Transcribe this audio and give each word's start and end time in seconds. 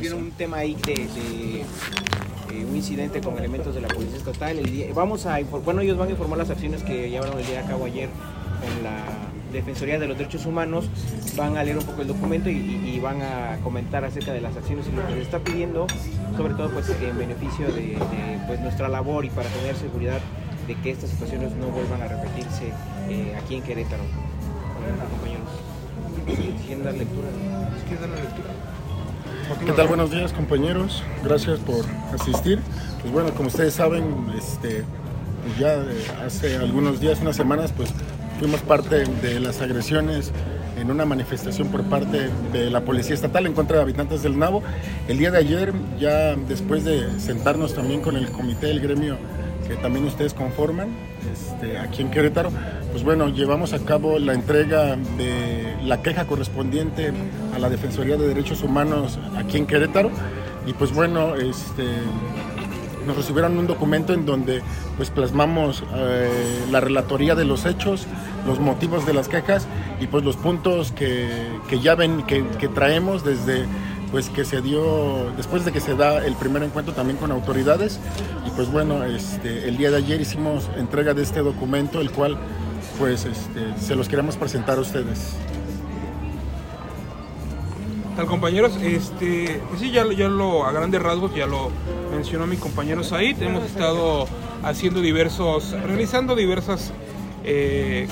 Tiene 0.00 0.14
un 0.16 0.30
tema 0.32 0.58
ahí 0.58 0.74
de, 0.86 0.94
de, 0.94 1.60
eh, 1.60 2.64
un 2.68 2.76
incidente 2.76 3.20
con 3.20 3.38
elementos 3.38 3.74
de 3.74 3.80
la 3.82 3.88
policía 3.88 4.16
estatal. 4.16 4.58
El 4.58 4.70
día, 4.70 4.86
vamos 4.94 5.26
a 5.26 5.38
bueno, 5.64 5.80
ellos 5.82 5.98
van 5.98 6.08
a 6.08 6.10
informar 6.12 6.38
las 6.38 6.50
acciones 6.50 6.82
que 6.82 7.10
llevaron 7.10 7.38
el 7.38 7.46
día 7.46 7.60
a 7.60 7.66
cabo 7.66 7.84
ayer 7.84 8.08
con 8.60 8.82
la 8.82 9.02
Defensoría 9.52 9.98
de 9.98 10.08
los 10.08 10.18
Derechos 10.18 10.46
Humanos. 10.46 10.88
Van 11.36 11.56
a 11.56 11.64
leer 11.64 11.78
un 11.78 11.84
poco 11.84 12.02
el 12.02 12.08
documento 12.08 12.50
y, 12.50 12.54
y 12.54 12.98
van 13.00 13.20
a 13.22 13.58
comentar 13.62 14.04
acerca 14.04 14.32
de 14.32 14.40
las 14.40 14.56
acciones 14.56 14.86
y 14.88 14.96
lo 14.96 15.06
que 15.06 15.14
se 15.14 15.22
está 15.22 15.38
pidiendo, 15.38 15.86
sobre 16.36 16.54
todo 16.54 16.70
pues 16.70 16.88
en 16.88 17.18
beneficio 17.18 17.66
de, 17.66 17.82
de 17.82 18.40
pues, 18.46 18.60
nuestra 18.60 18.88
labor 18.88 19.24
y 19.24 19.30
para 19.30 19.48
tener 19.50 19.76
seguridad 19.76 20.20
de 20.66 20.74
que 20.76 20.90
estas 20.90 21.10
situaciones 21.10 21.52
no 21.52 21.68
vuelvan 21.68 22.02
a 22.02 22.08
repetirse 22.08 22.72
eh, 23.08 23.36
aquí 23.42 23.56
en 23.56 23.62
Querétaro. 23.62 24.02
compañeros. 25.10 25.73
¿Qué 29.66 29.72
tal? 29.72 29.88
Buenos 29.88 30.10
días 30.10 30.32
compañeros, 30.32 31.02
gracias 31.22 31.58
por 31.60 31.84
asistir. 32.14 32.60
Pues 33.02 33.12
bueno, 33.12 33.30
como 33.34 33.48
ustedes 33.48 33.74
saben, 33.74 34.04
este, 34.36 34.84
pues 35.42 35.58
ya 35.58 35.84
hace 36.24 36.56
algunos 36.56 37.00
días, 37.00 37.20
unas 37.20 37.36
semanas, 37.36 37.72
pues 37.76 37.90
fuimos 38.38 38.60
parte 38.62 39.04
de 39.04 39.40
las 39.40 39.60
agresiones 39.60 40.32
en 40.78 40.90
una 40.90 41.04
manifestación 41.04 41.68
por 41.68 41.84
parte 41.84 42.30
de 42.52 42.70
la 42.70 42.80
Policía 42.80 43.14
Estatal 43.14 43.46
en 43.46 43.52
contra 43.52 43.76
de 43.76 43.82
habitantes 43.82 44.22
del 44.22 44.38
Nabo. 44.38 44.62
El 45.08 45.18
día 45.18 45.30
de 45.30 45.38
ayer, 45.38 45.72
ya 45.98 46.34
después 46.36 46.84
de 46.84 47.20
sentarnos 47.20 47.74
también 47.74 48.00
con 48.00 48.16
el 48.16 48.30
comité 48.30 48.68
del 48.68 48.80
gremio 48.80 49.18
que 49.66 49.76
también 49.76 50.04
ustedes 50.04 50.34
conforman 50.34 50.88
este, 51.32 51.78
aquí 51.78 52.02
en 52.02 52.10
Querétaro, 52.10 52.50
pues 52.90 53.02
bueno, 53.02 53.28
llevamos 53.28 53.72
a 53.72 53.78
cabo 53.80 54.18
la 54.18 54.34
entrega 54.34 54.96
de 54.96 55.74
la 55.84 56.02
queja 56.02 56.26
correspondiente 56.26 57.12
a 57.54 57.58
la 57.58 57.68
Defensoría 57.68 58.16
de 58.16 58.28
Derechos 58.28 58.62
Humanos 58.62 59.18
aquí 59.36 59.58
en 59.58 59.66
Querétaro. 59.66 60.10
Y 60.66 60.72
pues 60.72 60.94
bueno, 60.94 61.34
este, 61.34 61.84
nos 63.06 63.16
recibieron 63.16 63.58
un 63.58 63.66
documento 63.66 64.14
en 64.14 64.24
donde 64.26 64.62
pues 64.96 65.10
plasmamos 65.10 65.84
eh, 65.94 66.28
la 66.70 66.80
relatoría 66.80 67.34
de 67.34 67.44
los 67.44 67.66
hechos, 67.66 68.06
los 68.46 68.60
motivos 68.60 69.06
de 69.06 69.12
las 69.12 69.28
quejas 69.28 69.66
y 70.00 70.06
pues 70.06 70.24
los 70.24 70.36
puntos 70.36 70.92
que, 70.92 71.28
que 71.68 71.80
ya 71.80 71.94
ven, 71.94 72.22
que, 72.22 72.46
que 72.58 72.68
traemos 72.68 73.24
desde 73.24 73.66
pues 74.10 74.30
que 74.30 74.44
se 74.44 74.62
dio 74.62 75.32
después 75.36 75.64
de 75.64 75.72
que 75.72 75.80
se 75.80 75.96
da 75.96 76.24
el 76.24 76.34
primer 76.36 76.62
encuentro 76.62 76.94
también 76.94 77.18
con 77.18 77.32
autoridades 77.32 77.98
pues 78.56 78.70
bueno 78.70 79.04
este 79.04 79.68
el 79.68 79.76
día 79.76 79.90
de 79.90 79.96
ayer 79.98 80.20
hicimos 80.20 80.70
entrega 80.76 81.14
de 81.14 81.22
este 81.22 81.40
documento 81.40 82.00
el 82.00 82.10
cual 82.10 82.38
pues 82.98 83.24
este, 83.24 83.76
se 83.78 83.96
los 83.96 84.08
queremos 84.08 84.36
presentar 84.36 84.78
a 84.78 84.82
ustedes. 84.82 85.34
Tal 88.16 88.26
compañeros 88.26 88.76
este 88.76 89.60
sí 89.76 89.90
ya, 89.90 90.04
ya 90.12 90.28
lo 90.28 90.64
a 90.66 90.72
grandes 90.72 91.02
rasgos 91.02 91.34
ya 91.34 91.46
lo 91.46 91.70
mencionó 92.12 92.46
mi 92.46 92.56
compañero 92.56 93.02
Said 93.02 93.42
hemos 93.42 93.64
estado 93.64 94.28
haciendo 94.62 95.00
diversos 95.00 95.72
realizando 95.84 96.36
diversas 96.36 96.92
eh, 97.42 98.06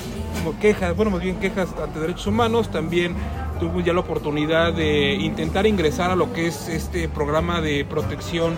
quejas 0.60 0.96
bueno 0.96 1.12
más 1.12 1.20
bien 1.20 1.36
quejas 1.36 1.68
ante 1.80 2.00
derechos 2.00 2.26
humanos 2.26 2.68
también 2.72 3.14
tuve 3.60 3.84
ya 3.84 3.92
la 3.92 4.00
oportunidad 4.00 4.72
de 4.72 5.14
intentar 5.14 5.66
ingresar 5.68 6.10
a 6.10 6.16
lo 6.16 6.32
que 6.32 6.48
es 6.48 6.68
este 6.68 7.08
programa 7.08 7.60
de 7.60 7.84
protección 7.84 8.56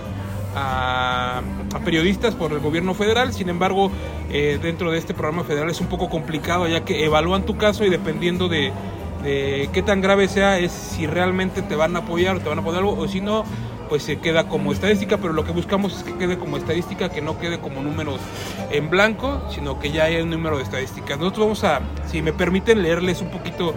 a, 0.55 1.43
periodistas 1.85 2.35
por 2.35 2.53
el 2.53 2.61
gobierno 2.61 2.95
federal. 2.95 3.33
Sin 3.33 3.49
embargo, 3.49 3.91
eh, 4.31 4.59
dentro 4.63 4.91
de 4.91 4.99
este 4.99 5.15
programa 5.15 5.45
federal 5.45 5.71
es 5.71 5.81
un 5.81 5.89
poco 5.89 6.09
complicado 6.09 6.67
ya 6.67 6.85
que 6.85 7.05
evalúan 7.05 7.45
tu 7.45 7.57
caso 7.57 7.85
y 7.85 7.91
dependiendo 7.91 8.49
de, 8.49 8.73
de, 9.23 9.69
qué 9.73 9.83
tan 9.83 10.01
grave 10.01 10.29
sea 10.29 10.59
es 10.59 10.73
si 10.73 11.07
realmente 11.07 11.63
te 11.63 11.77
van 11.77 11.97
a 11.97 12.01
apoyar 12.01 12.37
o 12.37 12.41
te 12.41 12.49
van 12.49 12.59
a 12.59 12.61
apoyar 12.63 12.81
algo 12.81 12.99
o 12.99 13.09
si 13.09 13.21
no 13.21 13.45
pues 13.89 14.03
se 14.03 14.19
queda 14.19 14.49
como 14.49 14.73
estadística, 14.73 15.19
pero 15.19 15.33
lo 15.33 15.45
que 15.45 15.53
buscamos 15.53 15.97
es 15.97 16.05
que 16.05 16.15
quede 16.15 16.39
como 16.39 16.57
estadística, 16.57 17.11
que 17.11 17.21
no 17.21 17.39
quede 17.39 17.59
como 17.59 17.83
números 17.83 18.21
en 18.71 18.91
blanco, 18.91 19.43
sino 19.51 19.79
que 19.79 19.91
ya 19.91 20.05
haya 20.05 20.23
un 20.23 20.31
número 20.31 20.57
de 20.57 20.63
estadísticas. 20.63 21.19
Nosotros 21.19 21.47
vamos 21.47 21.65
a, 21.65 21.81
si 22.11 22.23
me 22.23 22.33
permiten, 22.33 22.83
leerles 22.83 23.21
un 23.21 23.29
poquito 23.29 23.75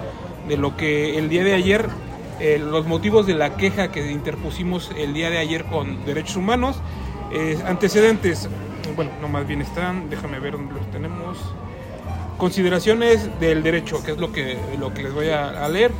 de 0.47 0.57
lo 0.57 0.77
que 0.77 1.17
el 1.17 1.29
día 1.29 1.43
de 1.43 1.53
ayer, 1.53 1.89
eh, 2.39 2.59
los 2.59 2.85
motivos 2.85 3.25
de 3.25 3.33
la 3.33 3.55
queja 3.57 3.91
que 3.91 4.11
interpusimos 4.11 4.91
el 4.95 5.13
día 5.13 5.29
de 5.29 5.37
ayer 5.37 5.65
con 5.65 6.05
derechos 6.05 6.35
humanos, 6.35 6.77
eh, 7.31 7.59
antecedentes, 7.65 8.47
bueno, 8.95 9.11
no 9.21 9.27
más 9.27 9.47
bien 9.47 9.61
están, 9.61 10.09
déjame 10.09 10.39
ver 10.39 10.53
dónde 10.53 10.73
los 10.73 10.89
tenemos. 10.91 11.37
Consideraciones 12.37 13.39
del 13.39 13.63
derecho, 13.63 14.03
que 14.03 14.11
es 14.11 14.17
lo 14.17 14.31
que, 14.31 14.57
lo 14.79 14.93
que 14.93 15.03
les 15.03 15.13
voy 15.13 15.29
a, 15.29 15.65
a 15.65 15.67
leer. 15.69 15.91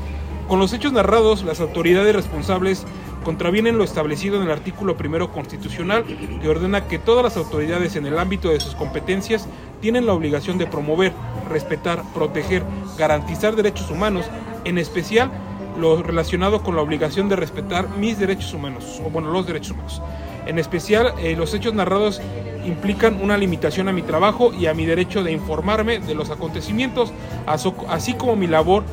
Con 0.48 0.60
los 0.60 0.72
hechos 0.72 0.94
narrados, 0.94 1.44
las 1.44 1.60
autoridades 1.60 2.16
responsables 2.16 2.86
contravienen 3.24 3.78
lo 3.78 3.84
establecido 3.84 4.38
en 4.38 4.44
el 4.44 4.52
artículo 4.52 4.96
primero 4.96 5.34
constitucional 5.34 6.06
que 6.06 6.48
ordena 6.48 6.88
que 6.88 6.98
todas 6.98 7.24
las 7.24 7.36
autoridades 7.36 7.98
en 7.98 8.06
el 8.06 8.18
ámbito 8.18 8.50
de 8.50 8.60
sus 8.62 8.74
competencias 8.74 9.50
tienen 9.82 10.06
la 10.06 10.14
obligación 10.14 10.58
de 10.58 10.66
promover, 10.66 11.12
respetar, 11.50 12.04
proteger, 12.14 12.64
garantizar 12.98 13.56
derechos 13.56 13.92
humanos, 13.92 14.28
en 14.64 14.78
especial 14.78 15.30
lo 15.80 16.02
relacionado 16.02 16.64
con 16.64 16.76
la 16.76 16.82
obligación 16.82 17.30
de 17.30 17.36
respetar 17.36 17.90
mis 17.90 18.20
derechos 18.20 18.54
humanos, 18.54 19.02
o 19.06 19.10
bueno, 19.10 19.32
los 19.32 19.46
derechos 19.46 19.72
humanos. 19.72 20.02
En 20.46 20.60
especial, 20.60 21.14
eh, 21.20 21.36
los 21.36 21.54
hechos 21.54 21.74
narrados 21.74 22.22
implican 22.66 23.22
una 23.22 23.38
limitación 23.38 23.88
a 23.88 23.92
mi 23.92 24.02
trabajo 24.02 24.54
y 24.54 24.68
a 24.68 24.74
mi 24.74 24.86
derecho 24.86 25.24
de 25.24 25.32
informarme 25.32 26.00
de 26.00 26.16
los 26.16 26.30
acontecimientos, 26.30 27.12
así 27.46 28.14
como 28.14 28.36
mi 28.36 28.48
labor 28.48 28.84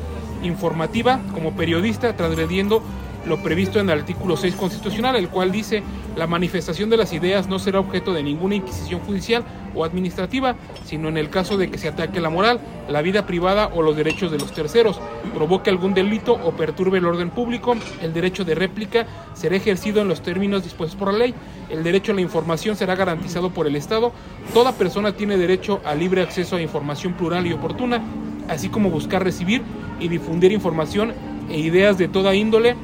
informativa 0.43 1.21
como 1.33 1.53
periodista, 1.53 2.15
transgrediendo 2.15 2.83
lo 3.27 3.41
previsto 3.41 3.79
en 3.79 3.89
el 3.89 3.99
artículo 3.99 4.37
6 4.37 4.55
constitucional, 4.55 5.15
el 5.15 5.29
cual 5.29 5.51
dice 5.51 5.83
la 6.15 6.27
manifestación 6.27 6.89
de 6.89 6.97
las 6.97 7.13
ideas 7.13 7.47
no 7.47 7.59
será 7.59 7.79
objeto 7.79 8.13
de 8.13 8.23
ninguna 8.23 8.55
inquisición 8.55 9.01
judicial 9.01 9.43
o 9.73 9.83
administrativa, 9.83 10.55
sino 10.85 11.09
en 11.09 11.17
el 11.17 11.29
caso 11.29 11.57
de 11.57 11.69
que 11.69 11.77
se 11.77 11.87
ataque 11.87 12.21
la 12.21 12.29
moral, 12.29 12.59
la 12.87 13.01
vida 13.01 13.25
privada 13.25 13.69
o 13.73 13.81
los 13.81 13.97
derechos 13.97 14.31
de 14.31 14.37
los 14.37 14.53
terceros, 14.53 14.99
provoque 15.33 15.69
algún 15.69 15.93
delito 15.93 16.33
o 16.33 16.51
perturbe 16.51 16.99
el 16.99 17.05
orden 17.05 17.29
público, 17.29 17.75
el 18.01 18.13
derecho 18.13 18.45
de 18.45 18.55
réplica 18.55 19.05
será 19.33 19.55
ejercido 19.55 20.01
en 20.01 20.07
los 20.07 20.21
términos 20.21 20.63
dispuestos 20.63 20.97
por 20.97 21.11
la 21.11 21.19
ley, 21.19 21.35
el 21.69 21.83
derecho 21.83 22.11
a 22.11 22.15
la 22.15 22.21
información 22.21 22.75
será 22.75 22.95
garantizado 22.95 23.49
por 23.49 23.67
el 23.67 23.75
Estado, 23.75 24.13
toda 24.53 24.71
persona 24.71 25.13
tiene 25.13 25.37
derecho 25.37 25.81
a 25.83 25.95
libre 25.95 26.21
acceso 26.21 26.55
a 26.55 26.61
información 26.61 27.13
plural 27.13 27.45
y 27.45 27.53
oportuna, 27.53 28.01
así 28.47 28.69
como 28.69 28.89
buscar 28.89 29.23
recibir 29.23 29.63
y 29.99 30.07
difundir 30.07 30.51
información 30.51 31.13
e 31.49 31.59
ideas 31.59 31.97
de 31.97 32.07
toda 32.07 32.33
índole 32.35 32.75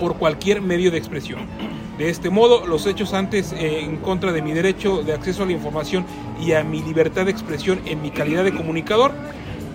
por 0.00 0.16
cualquier 0.16 0.62
medio 0.62 0.90
de 0.90 0.96
expresión. 0.96 1.40
De 1.98 2.08
este 2.08 2.30
modo, 2.30 2.66
los 2.66 2.86
hechos 2.86 3.12
antes 3.12 3.52
eh, 3.52 3.80
en 3.80 3.98
contra 3.98 4.32
de 4.32 4.40
mi 4.40 4.52
derecho 4.52 5.02
de 5.02 5.12
acceso 5.12 5.42
a 5.42 5.46
la 5.46 5.52
información 5.52 6.06
y 6.40 6.52
a 6.52 6.64
mi 6.64 6.82
libertad 6.82 7.26
de 7.26 7.30
expresión 7.30 7.82
en 7.84 8.00
mi 8.00 8.10
calidad 8.10 8.42
de 8.42 8.54
comunicador. 8.54 9.12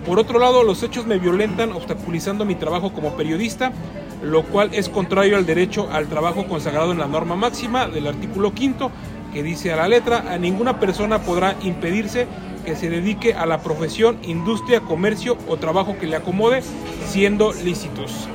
Por 0.04 0.18
otro 0.18 0.40
lado, 0.40 0.64
los 0.64 0.82
hechos 0.82 1.06
me 1.06 1.20
violentan 1.20 1.70
obstaculizando 1.70 2.44
mi 2.44 2.56
trabajo 2.56 2.92
como 2.92 3.16
periodista, 3.16 3.72
lo 4.20 4.42
cual 4.42 4.70
es 4.72 4.88
contrario 4.88 5.36
al 5.36 5.46
derecho 5.46 5.88
al 5.92 6.08
trabajo 6.08 6.46
consagrado 6.48 6.90
en 6.90 6.98
la 6.98 7.06
norma 7.06 7.36
máxima 7.36 7.86
del 7.86 8.08
artículo 8.08 8.52
quinto, 8.52 8.90
que 9.32 9.44
dice 9.44 9.72
a 9.72 9.76
la 9.76 9.86
letra, 9.86 10.32
a 10.32 10.38
ninguna 10.38 10.80
persona 10.80 11.20
podrá 11.20 11.56
impedirse 11.62 12.26
que 12.64 12.74
se 12.74 12.90
dedique 12.90 13.34
a 13.34 13.46
la 13.46 13.60
profesión, 13.60 14.18
industria, 14.24 14.80
comercio 14.80 15.38
o 15.46 15.56
trabajo 15.56 15.96
que 16.00 16.08
le 16.08 16.16
acomode, 16.16 16.62
siendo 17.06 17.52
lícitos 17.52 18.28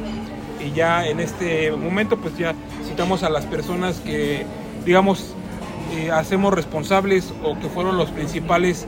y 0.66 0.72
ya 0.72 1.08
en 1.08 1.20
este 1.20 1.72
momento 1.72 2.18
pues 2.18 2.38
ya 2.38 2.54
citamos 2.88 3.24
a 3.24 3.30
las 3.30 3.46
personas 3.46 4.00
que 4.00 4.46
digamos 4.86 5.34
eh, 5.94 6.12
hacemos 6.12 6.54
responsables 6.54 7.34
o 7.44 7.60
que 7.60 7.68
fueron 7.68 7.98
los 7.98 8.10
principales 8.10 8.88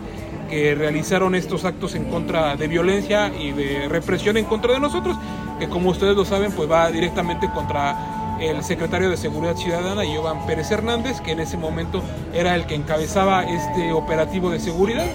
que 0.50 0.75
realizaron 0.75 1.35
estos 1.35 1.66
actos 1.66 1.95
en 1.95 2.06
contra 2.06 2.56
de 2.56 2.67
violencia 2.67 3.31
y 3.38 3.51
de 3.51 3.89
represión 3.89 4.38
en 4.38 4.45
contra 4.45 4.73
de 4.73 4.79
nosotros, 4.79 5.17
que 5.59 5.67
como 5.67 5.89
ustedes 5.89 6.16
lo 6.16 6.25
saben 6.25 6.52
pues 6.52 6.70
va 6.70 6.91
directamente 6.91 7.49
contra 7.49 8.37
el 8.40 8.64
secretario 8.64 9.09
de 9.09 9.17
Seguridad 9.17 9.55
Ciudadana, 9.55 10.05
Iván 10.05 10.46
Pérez 10.46 10.69
Hernández, 10.72 11.22
que 11.22 11.31
en 11.31 11.40
ese 11.40 11.58
momento 11.58 12.02
era 12.34 12.55
el 12.55 12.66
que 12.66 12.76
encabezaba 12.76 13.43
este 13.43 13.93
operativo 13.93 14.49
de 14.49 14.59
seguridad, 14.59 15.05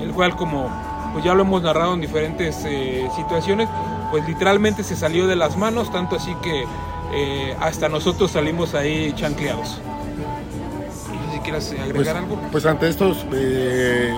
el 0.00 0.12
cual 0.12 0.36
como 0.36 0.70
pues 1.12 1.24
ya 1.24 1.34
lo 1.34 1.42
hemos 1.42 1.62
narrado 1.62 1.94
en 1.94 2.00
diferentes 2.00 2.64
eh, 2.66 3.08
situaciones, 3.16 3.68
pues 4.10 4.26
literalmente 4.26 4.84
se 4.84 4.96
salió 4.96 5.26
de 5.26 5.36
las 5.36 5.56
manos, 5.56 5.90
tanto 5.92 6.16
así 6.16 6.34
que 6.42 6.64
eh, 7.12 7.56
hasta 7.60 7.88
nosotros 7.88 8.32
salimos 8.32 8.74
ahí 8.74 9.12
chancleados. 9.14 9.80
No 10.16 11.30
sé 11.30 11.32
si 11.32 11.38
quieras 11.40 11.72
agregar 11.72 11.94
pues, 11.94 12.08
algo. 12.08 12.40
Pues 12.50 12.66
ante 12.66 12.88
estos, 12.88 13.24
eh, 13.32 14.12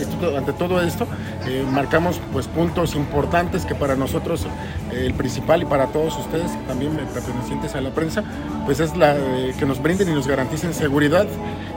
esto, 0.00 0.36
ante 0.36 0.52
todo 0.52 0.82
esto, 0.82 1.06
eh, 1.46 1.64
marcamos 1.70 2.20
pues 2.32 2.48
puntos 2.48 2.94
importantes 2.94 3.64
que 3.64 3.74
para 3.74 3.96
nosotros 3.96 4.46
eh, 4.92 5.06
el 5.06 5.14
principal 5.14 5.62
y 5.62 5.64
para 5.64 5.86
todos 5.86 6.16
ustedes, 6.18 6.50
también 6.66 6.92
pertenecientes 7.14 7.74
a 7.74 7.80
la 7.80 7.90
prensa, 7.90 8.22
pues 8.66 8.80
es 8.80 8.96
la 8.96 9.16
que 9.58 9.64
nos 9.64 9.82
brinden 9.82 10.10
y 10.10 10.12
nos 10.12 10.26
garanticen 10.26 10.74
seguridad. 10.74 11.26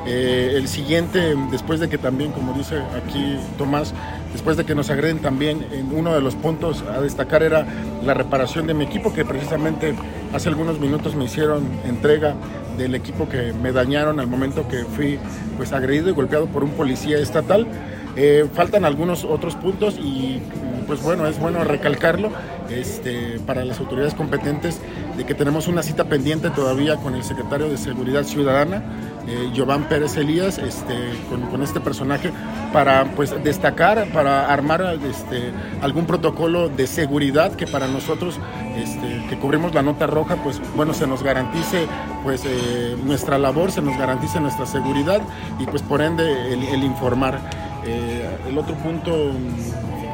el 0.05 0.67
siguiente, 0.67 1.35
después 1.51 1.79
de 1.79 1.87
que 1.87 1.97
también, 1.97 2.31
como 2.31 2.53
dice 2.53 2.81
aquí 2.95 3.37
Tomás, 3.57 3.93
después 4.31 4.57
de 4.57 4.65
que 4.65 4.75
nos 4.75 4.89
agreden 4.89 5.19
también, 5.19 5.65
en 5.71 5.93
uno 5.95 6.13
de 6.13 6.21
los 6.21 6.35
puntos 6.35 6.83
a 6.83 7.01
destacar 7.01 7.43
era 7.43 7.65
la 8.03 8.13
reparación 8.13 8.67
de 8.67 8.73
mi 8.73 8.85
equipo, 8.85 9.13
que 9.13 9.25
precisamente 9.25 9.95
hace 10.33 10.49
algunos 10.49 10.79
minutos 10.79 11.15
me 11.15 11.25
hicieron 11.25 11.67
entrega 11.85 12.35
del 12.77 12.95
equipo 12.95 13.27
que 13.27 13.53
me 13.53 13.71
dañaron 13.71 14.19
al 14.19 14.27
momento 14.27 14.67
que 14.67 14.85
fui 14.85 15.19
pues 15.57 15.73
agredido 15.73 16.09
y 16.09 16.13
golpeado 16.13 16.47
por 16.47 16.63
un 16.63 16.71
policía 16.71 17.17
estatal. 17.17 17.67
Eh, 18.15 18.47
faltan 18.53 18.85
algunos 18.85 19.23
otros 19.23 19.55
puntos 19.55 19.97
y 19.97 20.41
pues 20.89 21.03
bueno, 21.03 21.27
es 21.27 21.39
bueno 21.39 21.63
recalcarlo 21.63 22.31
este, 22.67 23.39
para 23.45 23.63
las 23.63 23.79
autoridades 23.79 24.15
competentes 24.15 24.81
de 25.15 25.23
que 25.23 25.35
tenemos 25.35 25.67
una 25.67 25.83
cita 25.83 26.05
pendiente 26.05 26.49
todavía 26.49 26.95
con 26.95 27.13
el 27.13 27.23
secretario 27.23 27.69
de 27.69 27.77
Seguridad 27.77 28.23
Ciudadana, 28.23 28.81
eh, 29.27 29.51
Giovanni 29.53 29.85
Pérez 29.85 30.17
Elías, 30.17 30.57
este, 30.57 30.95
con, 31.29 31.61
este 31.61 31.79
personaje, 31.79 32.31
para 32.73 33.05
pues 33.15 33.31
destacar, 33.43 34.07
para 34.11 34.51
armar 34.51 34.97
este, 35.07 35.51
algún 35.83 36.07
protocolo 36.07 36.69
de 36.69 36.87
seguridad 36.87 37.51
que 37.51 37.67
para 37.67 37.87
nosotros, 37.87 38.39
este, 38.75 39.27
que 39.29 39.37
cubrimos 39.37 39.75
la 39.75 39.83
nota 39.83 40.07
roja, 40.07 40.37
pues 40.37 40.59
bueno, 40.75 40.95
se 40.95 41.05
nos 41.05 41.21
garantice 41.21 41.85
pues 42.23 42.41
eh, 42.45 42.97
nuestra 43.03 43.37
labor, 43.37 43.71
se 43.71 43.83
nos 43.83 43.95
garantice 43.95 44.39
nuestra 44.39 44.65
seguridad 44.65 45.21
y 45.59 45.67
pues 45.67 45.83
por 45.83 46.01
ende 46.01 46.51
el, 46.51 46.83
informar. 46.83 47.39
Eh, 47.85 48.27
el 48.47 48.57
otro 48.57 48.73
punto, 48.75 49.31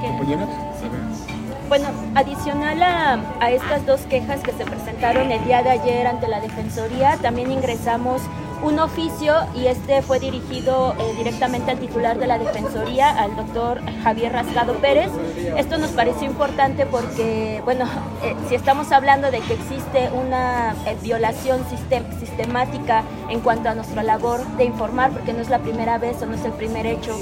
compañeras. 0.01 0.64
Bueno, 1.67 1.88
adicional 2.13 2.83
a, 2.83 3.50
estas 3.50 3.85
dos 3.85 4.01
quejas 4.01 4.41
que 4.41 4.51
se 4.51 4.65
presentaron 4.65 5.31
el 5.31 5.44
día 5.45 5.63
de 5.63 5.71
ayer 5.71 6.06
ante 6.06 6.27
la 6.27 6.39
Defensoría, 6.39 7.17
también 7.21 7.51
ingresamos 7.51 8.21
un 8.62 8.79
oficio 8.79 9.35
y 9.56 9.67
este 9.67 10.01
fue 10.01 10.19
dirigido 10.19 10.94
eh, 10.97 11.13
directamente 11.17 11.71
al 11.71 11.79
titular 11.79 12.17
de 12.19 12.27
la 12.27 12.38
Defensoría, 12.38 13.09
al 13.09 13.35
doctor 13.35 13.81
Javier 14.03 14.31
Rascado 14.31 14.73
Pérez. 14.75 15.09
Esto 15.57 15.77
nos 15.77 15.91
pareció 15.91 16.27
importante 16.27 16.85
porque, 16.85 17.62
bueno, 17.65 17.85
eh, 18.23 18.35
si 18.47 18.56
estamos 18.56 18.91
hablando 18.91 19.31
de 19.31 19.39
que 19.39 19.53
existe 19.53 20.09
una 20.11 20.75
eh, 20.85 20.95
violación 21.01 21.65
sistemática 22.19 23.03
en 23.29 23.39
cuanto 23.39 23.69
a 23.69 23.75
nuestra 23.75 24.03
labor 24.03 24.45
de 24.57 24.65
informar, 24.65 25.11
porque 25.11 25.33
no 25.33 25.41
es 25.41 25.50
la 25.50 25.59
primera 25.59 25.97
vez 25.97 26.21
o 26.21 26.25
no 26.25 26.35
es 26.35 26.45
el 26.45 26.53
primer 26.53 26.85
hecho 26.85 27.15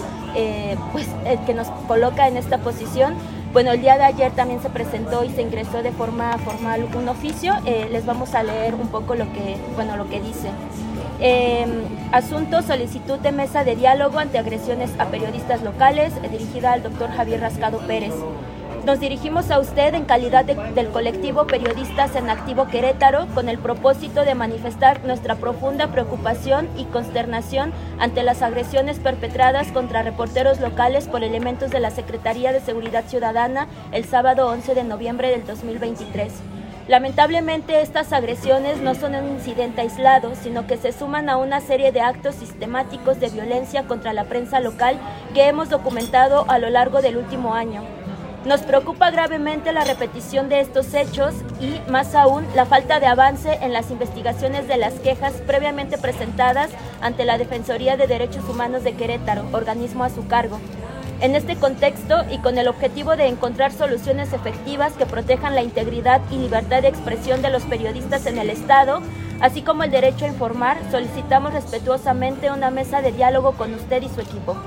pues, 0.92 1.07
que 1.46 1.54
nos 1.54 1.68
coloca 1.88 2.28
en 2.28 2.38
esta 2.38 2.57
posición, 2.60 3.16
bueno, 3.54 3.72
el 3.72 3.82
día 3.82 3.98
de 3.98 4.04
ayer 4.04 4.32
también 4.32 4.62
se 4.62 4.70
presentó 4.70 5.24
y 5.24 5.30
se 5.30 5.44
ingresó 5.44 5.84
de 5.84 5.92
forma 5.92 6.38
formal 6.40 6.88
un 6.96 7.08
oficio. 7.08 7.54
Eh, 7.66 7.88
les 7.92 8.04
vamos 8.04 8.34
a 8.34 8.42
leer 8.42 8.74
un 8.74 8.88
poco 8.88 9.14
lo 9.14 9.32
que, 9.32 9.58
bueno, 9.76 9.96
lo 9.96 10.10
que 10.10 10.20
dice. 10.20 10.50
Eh, 11.20 11.66
asunto 12.12 12.64
solicitud 12.64 13.20
de 13.20 13.32
mesa 13.32 13.64
de 13.64 13.76
diálogo 13.76 14.18
ante 14.18 14.40
agresiones 14.40 14.90
a 14.98 15.06
periodistas 15.06 15.62
locales, 15.62 16.14
dirigida 16.32 16.74
al 16.74 16.82
doctor 16.82 17.12
Javier 17.12 17.42
Rascado 17.42 17.78
Pérez. 17.86 18.14
Nos 18.86 19.00
dirigimos 19.00 19.50
a 19.50 19.60
usted 19.60 19.94
en 19.94 20.04
calidad 20.04 20.44
del 20.44 20.90
colectivo 20.90 21.48
Periodistas 21.48 22.18
en 22.18 22.30
Activo 22.30 22.68
Querétaro 22.68 23.28
con 23.34 23.48
el 23.48 23.58
propósito 23.58 24.26
de 24.26 24.36
manifestar 24.36 25.06
nuestra 25.06 25.36
profunda 25.36 25.88
preocupación 25.88 26.68
y 26.78 26.84
consternación 26.86 27.72
ante 27.98 28.24
las 28.24 28.42
agresiones 28.42 29.00
perpetradas 29.00 29.72
contra 29.72 30.04
reporteros 30.04 30.60
locales 30.60 31.08
por 31.08 31.24
elementos 31.24 31.72
de 31.72 31.80
la 31.80 31.92
Secretaría 31.92 32.52
de 32.52 32.60
Seguridad 32.60 33.06
Ciudadana 33.08 33.70
el 33.94 34.04
sábado 34.04 34.50
11 34.50 34.76
de 34.76 34.84
noviembre 34.84 35.30
del 35.30 35.46
2023. 35.46 36.34
Lamentablemente 36.90 37.82
estas 37.82 38.12
agresiones 38.12 38.82
no 38.82 38.96
son 38.96 39.16
un 39.16 39.30
incidente 39.30 39.80
aislado, 39.80 40.34
sino 40.36 40.68
que 40.68 40.76
se 40.76 40.92
suman 40.92 41.30
a 41.30 41.38
una 41.38 41.62
serie 41.62 41.94
de 41.94 42.02
actos 42.02 42.36
sistemáticos 42.36 43.22
de 43.22 43.30
violencia 43.30 43.84
contra 43.84 44.12
la 44.12 44.26
prensa 44.26 44.60
local 44.60 44.98
que 45.34 45.48
hemos 45.48 45.70
documentado 45.70 46.44
a 46.50 46.60
lo 46.60 46.70
largo 46.70 47.02
del 47.02 47.16
último 47.16 47.54
año. 47.54 48.03
Nos 48.45 48.60
preocupa 48.60 49.10
gravemente 49.10 49.72
la 49.72 49.86
repetición 49.86 50.50
de 50.50 50.60
estos 50.60 50.94
hechos 50.94 51.34
y, 51.62 51.80
más 51.90 52.13
aún, 52.13 52.45
la 52.56 52.66
falta 52.66 53.00
de 53.00 53.06
avance 53.06 53.57
en 53.62 53.72
las 53.72 53.90
investigaciones 53.90 54.68
de 54.68 54.75
las 54.75 54.95
quejas 54.95 55.31
previamente 55.48 55.98
presentadas 55.98 56.69
ante 57.00 57.24
la 57.24 57.38
Defensoría 57.38 57.95
de 57.95 58.06
Derechos 58.06 58.44
Humanos 58.50 58.84
de 58.84 58.95
Querétaro, 58.95 59.45
organismo 59.54 60.04
a 60.04 60.10
su 60.10 60.28
cargo. 60.28 60.60
En 61.22 61.36
este 61.36 61.56
contexto 61.56 62.25
y 62.30 62.40
con 62.40 62.57
el 62.57 62.68
objetivo 62.68 63.16
de 63.16 63.28
encontrar 63.28 63.72
soluciones 63.72 64.34
efectivas 64.34 64.92
que 64.94 65.06
protejan 65.06 65.56
la 65.56 65.63
integridad 65.63 66.19
y 66.30 66.36
libertad 66.36 66.81
de 66.81 66.89
expresión 66.89 67.42
de 67.42 67.50
los 67.50 67.63
periodistas 67.63 68.25
en 68.25 68.38
el 68.38 68.50
Estado, 68.50 69.01
así 69.39 69.62
como 69.62 69.84
el 69.84 69.92
derecho 69.92 70.25
a 70.25 70.28
informar, 70.28 70.78
solicitamos 70.92 71.54
respetuosamente 71.54 72.51
una 72.51 72.72
mesa 72.72 73.01
de 73.01 73.13
diálogo 73.13 73.54
con 73.54 73.74
usted 73.74 74.01
y 74.01 74.10
su 74.10 74.19
equipo. 74.19 74.57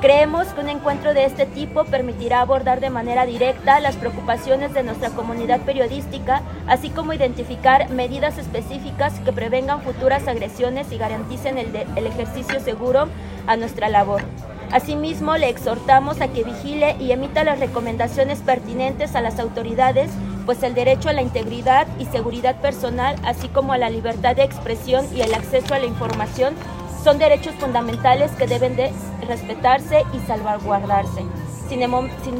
Creemos 0.00 0.48
que 0.48 0.60
un 0.60 0.68
encuentro 0.68 1.14
de 1.14 1.24
este 1.24 1.46
tipo 1.46 1.84
permitirá 1.84 2.42
abordar 2.42 2.80
de 2.80 2.90
manera 2.90 3.24
directa 3.24 3.80
las 3.80 3.96
preocupaciones 3.96 4.74
de 4.74 4.82
nuestra 4.82 5.08
comunidad 5.10 5.62
periodística, 5.62 6.42
así 6.66 6.90
como 6.90 7.14
identificar 7.14 7.88
medidas 7.88 8.36
específicas 8.36 9.18
que 9.20 9.32
prevengan 9.32 9.80
futuras 9.80 10.28
agresiones 10.28 10.92
y 10.92 10.98
garanticen 10.98 11.56
el, 11.56 12.06
ejercicio 12.06 12.60
seguro 12.60 13.08
a 13.46 13.56
nuestra 13.56 13.88
labor. 13.88 14.22
Asimismo, 14.70 15.38
le 15.38 15.48
exhortamos 15.48 16.20
a 16.20 16.28
que 16.28 16.44
vigile 16.44 16.96
y 17.00 17.12
emita 17.12 17.42
las 17.42 17.58
recomendaciones 17.58 18.40
pertinentes 18.40 19.14
a 19.14 19.22
las 19.22 19.38
autoridades, 19.38 20.10
pues 20.44 20.62
el 20.62 20.74
derecho 20.74 21.08
a 21.08 21.14
la 21.14 21.22
integridad 21.22 21.86
y 21.98 22.04
seguridad 22.04 22.60
personal, 22.60 23.16
así 23.24 23.48
como 23.48 23.72
a 23.72 23.78
la 23.78 23.88
libertad 23.88 24.36
de 24.36 24.42
expresión 24.42 25.06
y 25.14 25.22
el 25.22 25.32
acceso 25.32 25.72
a 25.72 25.78
la 25.78 25.86
información, 25.86 26.54
son 27.02 27.18
derechos 27.18 27.54
fundamentales 27.54 28.32
que 28.32 28.48
deben 28.48 28.74
de 28.74 28.90
respetarse 29.26 30.04
y 30.12 30.18
salvaguardarse. 30.26 31.22
Sin, 31.68 31.80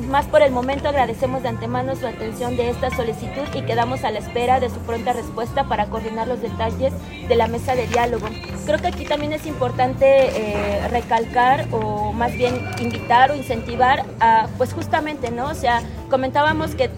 más 0.09 0.27
por 0.27 0.41
el 0.43 0.53
momento, 0.53 0.89
agradecemos 0.89 1.43
de 1.43 1.49
antemano 1.49 1.97
su 1.97 2.07
atención 2.07 2.57
de 2.57 2.71
esta 2.71 2.91
solicitud 2.91 3.43
y 3.55 3.63
quedamos 3.63 4.05
a 4.05 4.13
la 4.13 4.21
espera 4.21 4.61
de 4.61 4.71
su 4.71 4.79
pronta 4.79 5.13
respuesta 5.13 5.65
para 5.65 5.87
coordinar 5.87 6.29
los 6.29 6.41
detalles 6.41 6.93
de 7.27 7.35
la 7.35 7.49
mesa 7.49 7.75
de 7.75 7.89
diálogo. 7.89 8.29
Creo 8.67 8.79
que 8.79 8.87
aquí 8.87 9.05
también 9.05 9.33
es 9.33 9.45
importante 9.47 10.07
eh, 10.07 10.89
recalcar 10.89 11.67
o 11.73 12.13
más 12.13 12.35
bien 12.35 12.55
invitar 12.79 13.33
o 13.33 13.35
incentivar 13.35 14.05
a, 14.21 14.47
pues 14.59 14.73
justamente, 14.73 15.33
¿no? 15.33 15.47
O 15.47 15.55
sea, 15.55 15.83
comentábamos 16.09 16.77
que 16.77 16.89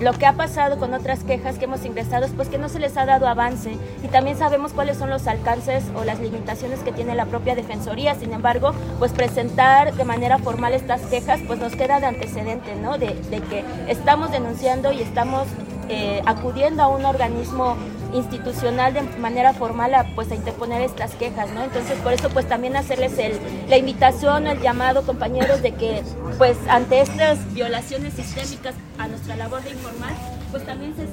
lo 0.00 0.12
que 0.12 0.26
ha 0.26 0.34
pasado 0.34 0.78
con 0.78 0.94
otras 0.94 1.24
quejas 1.24 1.58
que 1.58 1.64
hemos 1.64 1.84
ingresado 1.84 2.24
es 2.24 2.32
pues 2.32 2.48
que 2.48 2.58
no 2.58 2.68
se 2.68 2.78
les 2.78 2.96
ha 2.96 3.04
dado 3.04 3.26
avance 3.26 3.76
y 4.02 4.08
también 4.08 4.38
sabemos 4.38 4.72
cuáles 4.72 4.96
son 4.96 5.10
los 5.10 5.26
alcances 5.26 5.84
o 5.96 6.04
las 6.04 6.20
limitaciones 6.20 6.80
que 6.80 6.92
tiene 6.92 7.14
la 7.14 7.26
propia 7.26 7.54
defensoría. 7.54 8.14
Sin 8.14 8.32
embargo, 8.32 8.72
pues 8.98 9.12
presentar 9.12 9.94
de 9.94 10.04
manera 10.04 10.38
formal 10.38 10.72
estas 10.72 11.02
quejas 11.02 11.40
pues 11.46 11.58
nos 11.58 11.74
queda 11.74 12.00
de 12.00 12.06
antecedente, 12.06 12.76
¿no? 12.76 12.98
De, 12.98 13.08
que 13.48 13.64
estamos 13.88 14.30
denunciando 14.30 14.92
y 14.92 15.00
estamos 15.00 15.46
eh, 15.88 16.22
acudiendo 16.26 16.82
a 16.82 16.88
un 16.88 17.04
organismo 17.04 17.76
institucional 18.12 18.94
de 18.94 19.02
manera 19.18 19.52
formal 19.54 19.94
a, 19.94 20.04
pues, 20.14 20.30
a 20.30 20.34
interponer 20.34 20.82
estas 20.82 21.14
quejas, 21.14 21.50
¿no? 21.50 21.62
Entonces, 21.62 21.98
por 22.00 22.12
eso, 22.12 22.28
pues, 22.30 22.46
también 22.48 22.76
hacerles 22.76 23.18
el, 23.18 23.38
la 23.68 23.76
invitación, 23.76 24.46
el 24.46 24.60
llamado, 24.60 25.02
compañeros, 25.04 25.62
de 25.62 25.72
que, 25.72 26.02
pues, 26.36 26.56
ante 26.68 27.00
estas 27.00 27.52
violaciones 27.52 28.14
sistémicas 28.14 28.74
a 28.98 29.08
nuestra 29.08 29.36
labor 29.36 29.62
de 29.62 29.70
informar, 29.70 30.12
pues, 30.50 30.64
también 30.64 30.94
se 30.96 31.06